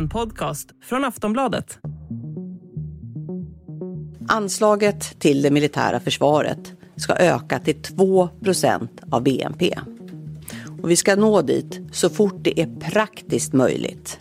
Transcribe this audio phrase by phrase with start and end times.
[0.00, 1.78] En podcast från Aftonbladet.
[4.28, 9.78] Anslaget till det militära försvaret ska öka till 2% av BNP.
[10.82, 14.18] Och vi ska nå dit så fort det är praktiskt möjligt.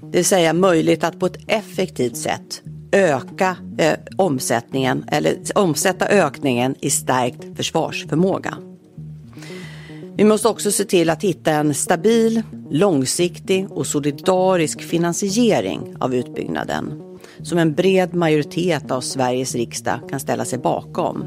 [0.00, 2.62] Det vill säga möjligt att på ett effektivt sätt
[2.92, 8.58] öka eh, omsättningen eller omsätta ökningen i stärkt försvarsförmåga.
[10.16, 17.02] Vi måste också se till att hitta en stabil, långsiktig och solidarisk finansiering av utbyggnaden
[17.42, 21.24] som en bred majoritet av Sveriges riksdag kan ställa sig bakom.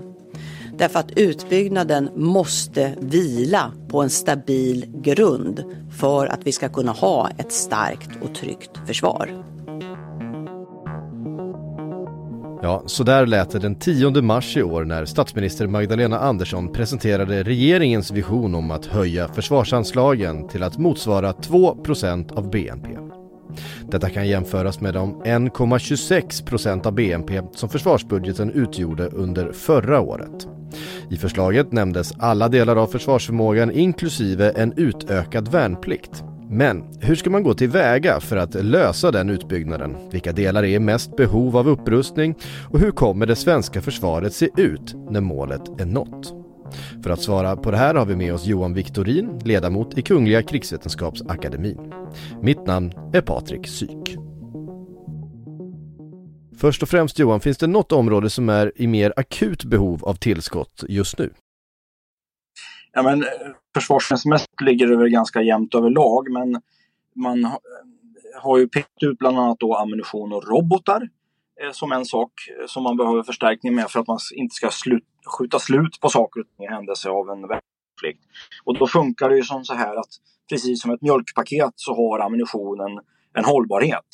[0.77, 5.63] Därför att utbyggnaden måste vila på en stabil grund
[5.99, 9.44] för att vi ska kunna ha ett starkt och tryggt försvar.
[12.62, 17.44] Ja, så där lät det den 10 mars i år när statsminister Magdalena Andersson presenterade
[17.44, 22.90] regeringens vision om att höja försvarsanslagen till att motsvara 2% av BNP.
[23.92, 30.48] Detta kan jämföras med de 1,26 av BNP som försvarsbudgeten utgjorde under förra året.
[31.09, 36.23] I förslaget nämndes alla delar av försvarsförmågan inklusive en utökad värnplikt.
[36.52, 39.95] Men hur ska man gå tillväga för att lösa den utbyggnaden?
[40.11, 42.36] Vilka delar är i mest behov av upprustning?
[42.69, 46.33] Och hur kommer det svenska försvaret se ut när målet är nått?
[47.03, 50.44] För att svara på det här har vi med oss Johan Viktorin, ledamot i Kungliga
[50.44, 51.94] krigsvetenskapsakademin.
[52.42, 54.17] Mitt namn är Patrik Syk.
[56.58, 60.14] Först och främst Johan, finns det något område som är i mer akut behov av
[60.14, 61.30] tillskott just nu?
[62.92, 63.28] Ja, men, eh,
[63.73, 66.62] försvarsmässigt ligger det väl ganska jämnt överlag men
[67.16, 67.52] man
[68.42, 71.10] har ju pekat ut bland annat då ammunition och robotar
[71.62, 74.70] eh, som en sak eh, som man behöver förstärkning med för att man inte ska
[74.70, 75.04] slut,
[75.38, 78.23] skjuta slut på saker och ting i händelse av en konflikt.
[78.64, 80.10] Och då funkar det ju som så här att
[80.50, 83.00] precis som ett mjölkpaket så har ammunitionen
[83.34, 84.06] en hållbarhet.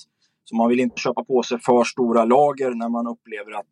[0.44, 3.70] Så man vill inte köpa på sig för stora lager när man upplever att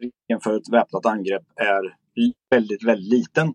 [0.00, 1.96] risken för ett väpnat angrepp är
[2.50, 3.54] väldigt, väldigt liten.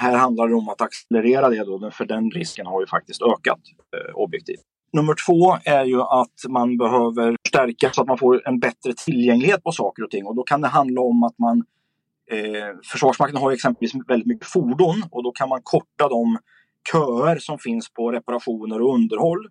[0.00, 3.60] Här handlar det om att accelerera det då, för den risken har ju faktiskt ökat
[3.96, 4.60] eh, objektivt.
[4.92, 9.62] Nummer två är ju att man behöver stärka så att man får en bättre tillgänglighet
[9.62, 10.26] på saker och ting.
[10.26, 11.64] Och då kan det handla om att man
[12.30, 16.38] eh, Försvarsmakten har exempelvis väldigt mycket fordon och då kan man korta de
[16.92, 19.48] köer som finns på reparationer och underhåll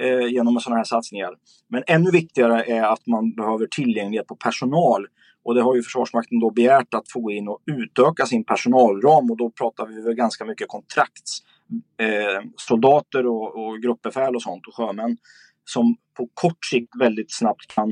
[0.00, 1.34] eh, genom sådana här satsningar.
[1.68, 5.06] Men ännu viktigare är att man behöver tillgänglighet på personal
[5.44, 9.30] och det har ju Försvarsmakten då begärt att få gå in och utöka sin personalram
[9.30, 14.74] och då pratar vi väl ganska mycket kontraktssoldater eh, och, och gruppbefäl och sånt och
[14.74, 15.16] sjömän
[15.64, 17.90] som på kort sikt väldigt snabbt kan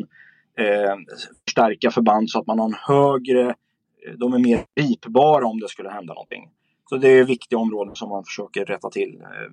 [0.59, 0.97] eh,
[1.45, 3.55] förstärka förband så att man har en högre, eh,
[4.19, 6.51] de är mer gripbara om det skulle hända någonting.
[6.89, 9.21] Så det är viktiga områden som man försöker rätta till.
[9.21, 9.53] Eh.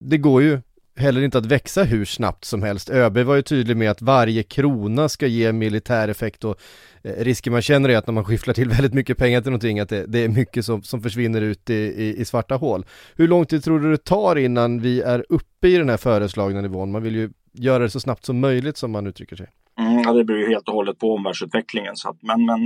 [0.00, 0.60] Det går ju
[0.96, 2.90] heller inte att växa hur snabbt som helst.
[2.90, 6.60] ÖB var ju tydlig med att varje krona ska ge militär effekt och
[7.02, 9.80] eh, risken man känner är att när man skifflar till väldigt mycket pengar till någonting
[9.80, 12.84] att det, det är mycket som, som försvinner ut i, i, i, svarta hål.
[13.16, 16.60] Hur lång tid tror du det tar innan vi är uppe i den här föreslagna
[16.60, 16.92] nivån?
[16.92, 19.48] Man vill ju göra det så snabbt som möjligt som man uttrycker sig.
[19.78, 21.96] Mm, ja, det beror ju helt och hållet på omvärldsutvecklingen.
[21.96, 22.62] Så att, men, men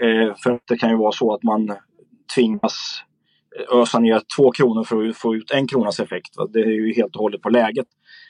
[0.00, 1.76] eh, för det kan ju vara så att man
[2.34, 3.02] tvingas
[3.58, 6.34] Eh, ösa ner två kronor för att få ut en kronas effekt.
[6.52, 7.86] Det är ju helt och hållet på läget.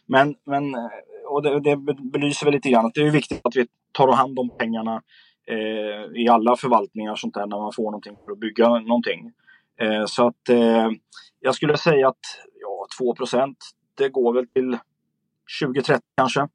[0.07, 0.91] Men, men eh,
[1.29, 1.77] och det, det
[2.13, 5.03] belyser väl lite grann att det är viktigt att vi tar hand om pengarna
[5.47, 9.33] eh, i alla förvaltningar sånt där när man får någonting för att bygga någonting.
[9.81, 10.91] Eh, så att eh,
[11.41, 12.21] jag skulle säga att
[12.61, 13.55] ja, 2%
[13.95, 14.79] det går väl till
[15.63, 16.49] 2030 kanske.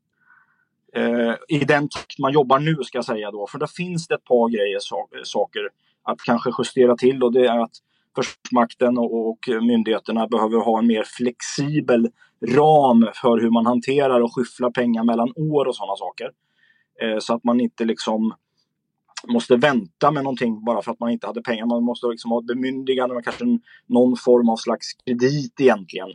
[0.96, 4.16] Eh, I den takt man jobbar nu ska jag säga då, för det finns det
[4.16, 4.80] ett par grejer,
[5.24, 5.70] saker
[6.04, 7.76] att kanske justera till och det är att
[8.16, 12.10] Försvarsmakten och myndigheterna behöver ha en mer flexibel
[12.46, 16.32] ram för hur man hanterar och skyfflar pengar mellan år och sådana saker.
[17.02, 18.34] Eh, så att man inte liksom
[19.28, 21.66] måste vänta med någonting bara för att man inte hade pengar.
[21.66, 23.46] Man måste liksom ha ett bemyndigande med kanske
[23.88, 26.10] någon form av slags kredit egentligen.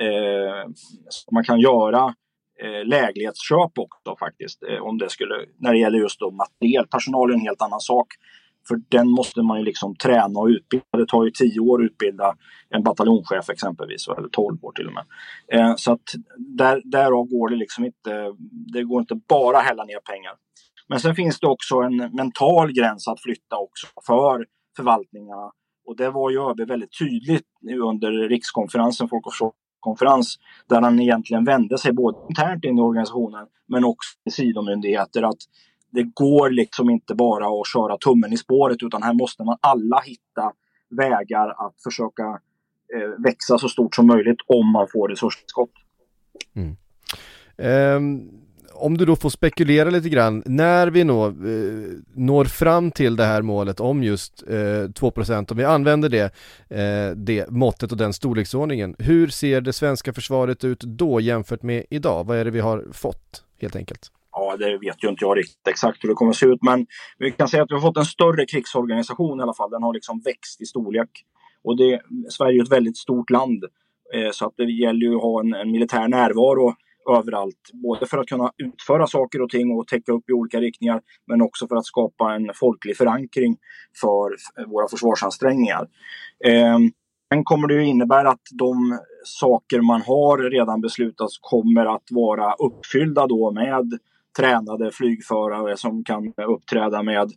[0.00, 0.70] Eh,
[1.08, 2.14] så man kan göra
[2.62, 4.62] eh, läglighetsköp också faktiskt.
[4.62, 6.86] Eh, om det skulle, när det gäller just då materiel.
[6.86, 8.06] Personal är en helt annan sak.
[8.68, 10.98] För den måste man ju liksom träna och utbilda.
[10.98, 12.34] Det tar ju tio år att utbilda
[12.68, 15.04] en bataljonschef exempelvis, eller tolv år till och med.
[15.52, 18.34] Eh, så att där, därav går det liksom inte,
[18.72, 20.32] det går inte bara att hälla ner pengar.
[20.88, 24.46] Men sen finns det också en mental gräns att flytta också för
[24.76, 25.50] förvaltningarna.
[25.86, 31.00] Och det var ju ÖB väldigt tydligt nu under rikskonferensen, Folk och konferens där han
[31.00, 35.38] egentligen vände sig både internt in i organisationen men också till sidomyndigheter att
[35.90, 40.00] det går liksom inte bara att köra tummen i spåret utan här måste man alla
[40.00, 40.52] hitta
[40.90, 42.40] vägar att försöka
[42.94, 45.72] eh, växa så stort som möjligt om man får resurstillskott.
[46.54, 46.76] Mm.
[47.96, 48.40] Um,
[48.80, 51.32] om du då får spekulera lite grann, när vi nå, eh,
[52.14, 56.34] når fram till det här målet om just eh, 2% om vi använder det,
[56.68, 61.84] eh, det måttet och den storleksordningen, hur ser det svenska försvaret ut då jämfört med
[61.90, 62.26] idag?
[62.26, 64.10] Vad är det vi har fått helt enkelt?
[64.32, 66.86] Ja, det vet ju inte jag riktigt exakt hur det kommer att se ut, men
[67.18, 69.70] vi kan säga att vi har fått en större krigsorganisation i alla fall.
[69.70, 71.10] Den har liksom växt i storlek.
[71.64, 73.64] Och det, Sverige är ett väldigt stort land,
[74.14, 76.74] eh, så att det gäller ju att ha en, en militär närvaro
[77.18, 77.70] överallt.
[77.72, 81.42] Både för att kunna utföra saker och ting och täcka upp i olika riktningar men
[81.42, 83.56] också för att skapa en folklig förankring
[84.00, 84.36] för
[84.66, 85.86] våra försvarsansträngningar.
[86.44, 86.78] Eh,
[87.34, 92.52] Sen kommer det ju innebära att de saker man har redan beslutat kommer att vara
[92.52, 93.98] uppfyllda då med
[94.38, 97.32] tränade flygförare som kan uppträda med,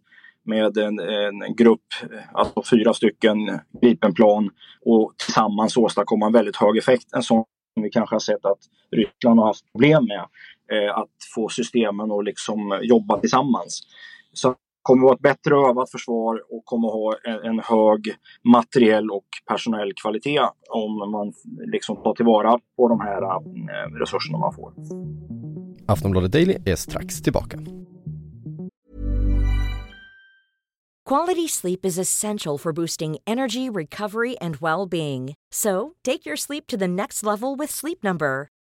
[0.46, 1.88] med en, en grupp,
[2.34, 3.38] alltså fyra stycken
[3.82, 4.50] Gripenplan
[4.86, 7.14] och tillsammans åstadkomma en väldigt hög effekt.
[7.16, 7.44] En sån
[7.74, 8.60] som vi kanske har sett att
[8.96, 10.26] Ryssland har haft problem med.
[10.72, 13.82] Eh, att få systemen att liksom jobba tillsammans.
[14.34, 17.60] Så det kommer att vara ett bättre övat försvar och kommer att ha en, en
[17.60, 20.40] hög materiell och personell kvalitet
[20.70, 21.34] om man
[21.74, 24.74] liksom tar tillvara på de här eh, resurserna man får.
[25.86, 27.60] Aftonbladet Daily är strax tillbaka.
[31.10, 35.34] Quality sleep is essential for boosting energy, recovery and well-being.
[35.52, 38.53] So, take your sleep to the next level with Sleep Number.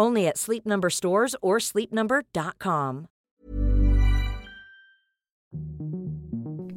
[0.00, 3.06] Only at Sleep Number stores or sleepnumber.com.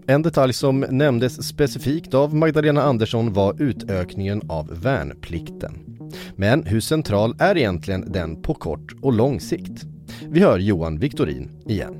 [0.08, 6.00] En detalj som nämndes specifikt av Magdalena Andersson var utökningen av värnplikten.
[6.36, 9.86] Men hur central är egentligen den på kort och lång sikt?
[10.30, 11.94] Vi hör Johan Viktorin igen.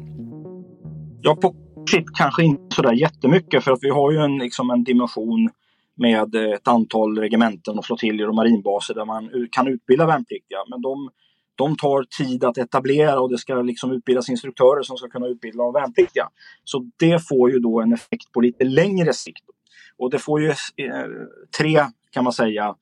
[1.22, 1.56] Ja, på
[1.92, 5.50] sikt kanske inte sådär jättemycket för att vi har ju en, liksom en dimension
[5.96, 10.58] med ett antal regementen och flottiljer och marinbaser där man kan utbilda värnpliktiga.
[10.70, 11.10] Men de,
[11.56, 15.64] de tar tid att etablera och det ska liksom utbildas instruktörer som ska kunna utbilda
[15.64, 16.30] de värnpliktiga.
[16.64, 19.44] Så det får ju då en effekt på lite längre sikt.
[19.98, 20.56] Och det får ju eh,
[21.58, 22.76] tre, kan man säga,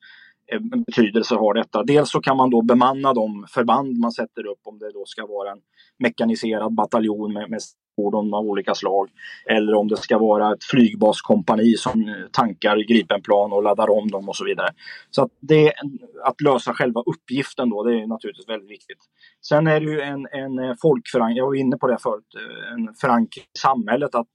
[0.52, 1.82] eh, betydelser betydelse har detta.
[1.82, 5.26] Dels så kan man då bemanna de förband man sätter upp om det då ska
[5.26, 5.60] vara en
[5.98, 7.60] mekaniserad bataljon med, med
[7.96, 9.08] fordon av olika slag.
[9.46, 14.36] Eller om det ska vara ett flygbaskompani som tankar Gripenplan och laddar om dem och
[14.36, 14.68] så vidare.
[15.10, 15.72] Så att, det,
[16.24, 18.98] att lösa själva uppgiften då, det är naturligtvis väldigt viktigt.
[19.40, 22.72] Sen är det ju en, en eh, folkförankring, jag var inne på det förut, eh,
[22.72, 24.28] en förankring i samhället att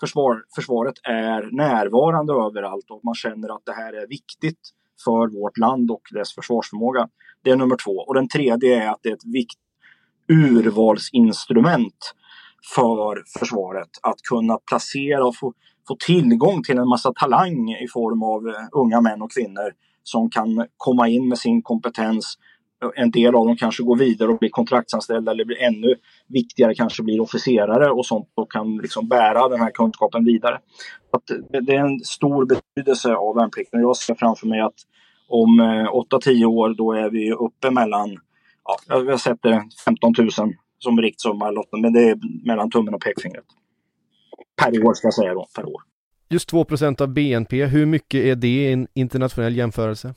[0.00, 4.60] försvar, försvaret är närvarande överallt och man känner att det här är viktigt
[5.04, 7.08] för vårt land och dess försvarsförmåga.
[7.42, 7.92] Det är nummer två.
[7.92, 9.60] Och den tredje är att det är ett viktigt
[10.28, 12.14] urvalsinstrument
[12.74, 15.52] för försvaret att kunna placera och få,
[15.88, 19.72] få tillgång till en massa talang i form av eh, unga män och kvinnor
[20.02, 22.38] som kan komma in med sin kompetens.
[22.96, 25.94] En del av dem kanske går vidare och blir kontraktsanställda eller blir ännu
[26.28, 30.58] viktigare, kanske blir officerare och sånt och kan liksom bära den här kunskapen vidare.
[31.10, 31.22] Att
[31.66, 33.80] det är en stor betydelse av värnplikten.
[33.80, 34.74] Jag ser framför mig att
[35.28, 38.16] om eh, 8-10 år då är vi uppe mellan,
[38.64, 40.30] ja, jag sätter 15 000
[40.86, 43.44] som riktsumma, men det är mellan tummen och pekfingret.
[44.62, 45.82] Per år ska jag säga då, per år.
[46.28, 50.14] Just 2% av BNP, hur mycket är det i en internationell jämförelse?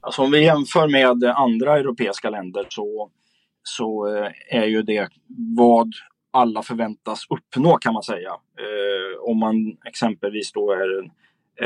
[0.00, 3.10] Alltså om vi jämför med andra europeiska länder så,
[3.62, 5.08] så eh, är ju det
[5.56, 5.92] vad
[6.30, 8.30] alla förväntas uppnå kan man säga.
[8.30, 11.10] Eh, om man exempelvis då är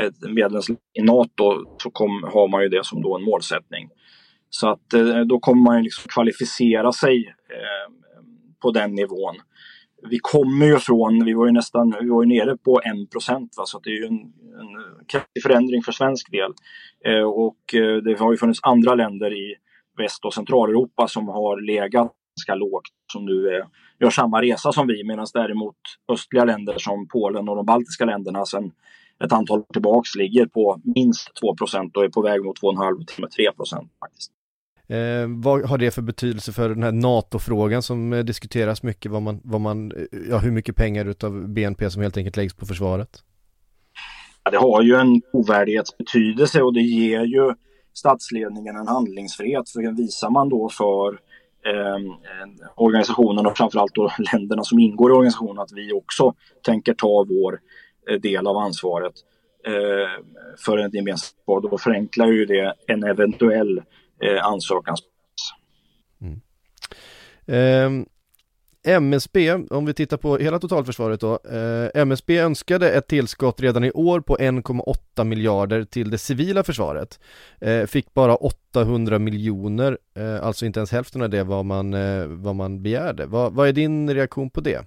[0.05, 3.89] ett medlemsland i NATO så kom, har man ju det som då en målsättning.
[4.49, 7.93] Så att eh, då kommer man ju liksom kvalificera sig eh,
[8.65, 9.35] på den nivån.
[10.09, 13.49] Vi kommer ju från, vi var ju nästan, vi var ju nere på 1 procent
[13.53, 14.19] så det är ju en,
[14.61, 16.51] en kraftig förändring för svensk del.
[17.05, 19.55] Eh, och eh, det har ju funnits andra länder i
[19.97, 23.65] Väst och Centraleuropa som har legat ganska lågt som nu eh,
[23.99, 25.77] gör samma resa som vi medan däremot
[26.11, 28.71] östliga länder som Polen och de baltiska länderna sedan
[29.23, 33.25] ett antal år tillbaks ligger på minst 2% och är på väg mot 2,5 till
[33.25, 34.34] 3% faktiskt.
[34.87, 39.11] Eh, vad har det för betydelse för den här NATO-frågan som eh, diskuteras mycket?
[39.11, 42.53] Vad man, vad man, eh, ja, hur mycket pengar utav BNP som helt enkelt läggs
[42.53, 43.23] på försvaret?
[44.43, 47.53] Ja, det har ju en ovärdighetsbetydelse och det ger ju
[47.93, 49.69] statsledningen en handlingsfrihet.
[49.69, 51.13] För visar man då för
[51.65, 51.97] eh,
[52.75, 56.33] organisationen och framförallt då länderna som ingår i organisationen att vi också
[56.65, 57.59] tänker ta vår
[58.09, 59.13] eh, del av ansvaret
[59.67, 60.23] eh,
[60.65, 61.35] för ett gemensamt.
[61.45, 63.81] Då förenklar ju det en eventuell
[64.21, 64.95] eh, ansökan.
[66.21, 66.41] Mm.
[67.85, 68.05] Um.
[68.87, 73.91] MSB, om vi tittar på hela totalförsvaret då, eh, MSB önskade ett tillskott redan i
[73.91, 77.19] år på 1,8 miljarder till det civila försvaret.
[77.61, 82.25] Eh, fick bara 800 miljoner, eh, alltså inte ens hälften av det vad man, eh,
[82.25, 83.25] vad man begärde.
[83.25, 84.85] Va, vad är din reaktion på det?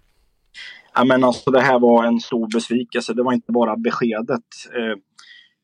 [0.94, 3.14] Ja, men alltså, det här var en stor besvikelse.
[3.14, 4.44] Det var inte bara beskedet
[4.76, 4.96] eh, eh,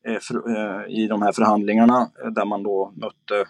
[0.07, 0.13] Eh,
[0.55, 3.45] eh, i de här förhandlingarna eh, där man då mötte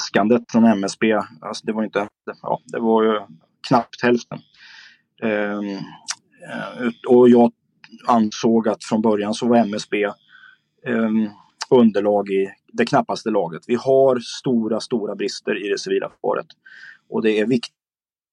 [0.00, 2.08] äskandet från MSB, alltså det var inte,
[2.42, 3.20] ja, det var ju
[3.68, 4.38] knappt hälften.
[7.08, 7.52] Och jag
[8.08, 10.12] ansåg att från början så var MSB
[11.70, 13.62] underlag i det knappaste laget.
[13.66, 16.46] Vi har stora, stora brister i det civila försvaret
[17.08, 17.74] och det är viktigt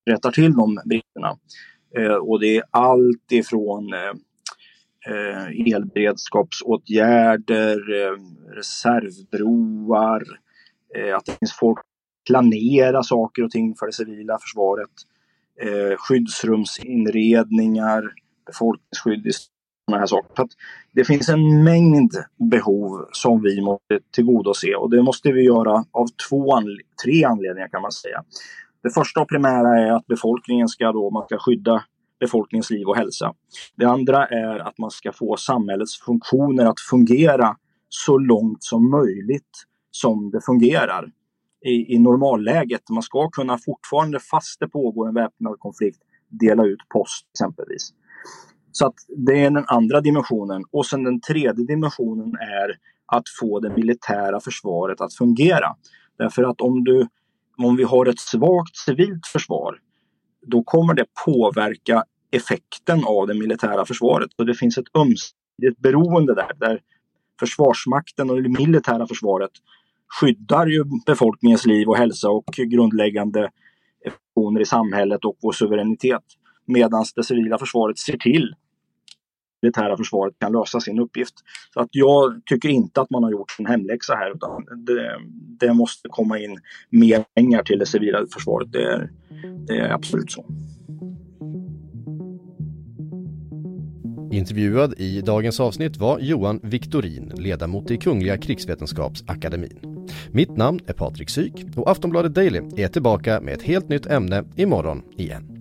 [0.06, 1.38] att rätta till de bristerna.
[2.22, 3.94] Och det är allt ifrån
[5.08, 8.18] eh, elberedskapsåtgärder, eh,
[8.56, 10.24] reservbroar,
[10.96, 11.80] eh, att det finns folk
[12.28, 14.90] planera saker och ting för det civila försvaret.
[15.62, 18.12] Eh, skyddsrumsinredningar,
[18.46, 19.36] befolkningsskydd,
[19.86, 20.36] sådana här saker.
[20.36, 20.48] Så
[20.92, 22.12] det finns en mängd
[22.52, 27.68] behov som vi måste tillgodose och det måste vi göra av två anle tre anledningar
[27.68, 28.24] kan man säga.
[28.84, 31.84] Det första och primära är att befolkningen ska då, man ska skydda
[32.24, 33.34] befolkningens liv och hälsa.
[33.76, 37.56] Det andra är att man ska få samhällets funktioner att fungera
[37.90, 39.52] så långt som möjligt
[39.92, 41.12] som det fungerar
[41.66, 42.90] i, i normalläget.
[42.90, 46.00] Man ska kunna fortfarande, fast det pågår en väpnad konflikt,
[46.30, 47.94] dela ut post exempelvis.
[48.72, 50.64] Så att det är den andra dimensionen.
[50.72, 55.76] Och sen den tredje dimensionen är att få det militära försvaret att fungera.
[56.18, 57.08] Därför att om, du,
[57.58, 59.80] om vi har ett svagt civilt försvar,
[60.46, 62.04] då kommer det påverka
[62.36, 64.30] effekten av det militära försvaret.
[64.38, 66.80] Och det finns ett ömsesidigt beroende där, där
[67.40, 69.52] Försvarsmakten och det militära försvaret
[70.20, 73.50] skyddar ju befolkningens liv och hälsa och grundläggande
[74.04, 76.24] funktioner i samhället och vår suveränitet.
[76.66, 78.56] Medan det civila försvaret ser till
[79.62, 81.34] det militära försvaret kan lösa sin uppgift.
[81.74, 85.20] Så att jag tycker inte att man har gjort en hemläxa här utan det,
[85.60, 86.60] det måste komma in
[86.90, 88.72] mer pengar till det civila försvaret.
[88.72, 89.10] Det är,
[89.68, 90.46] det är absolut så.
[94.34, 100.08] Intervjuad i dagens avsnitt var Johan Viktorin, ledamot i Kungliga krigsvetenskapsakademin.
[100.32, 104.44] Mitt namn är Patrik Syk och Aftonbladet Daily är tillbaka med ett helt nytt ämne
[104.56, 105.60] imorgon igen.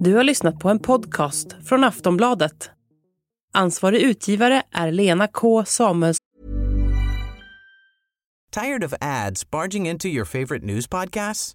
[0.00, 2.70] Du har lyssnat på en podcast från Aftonbladet.
[3.52, 6.18] Ansvarig utgivare är Lena K Samuels.
[8.52, 11.54] Tired of ads barging into your favorite news podcasts?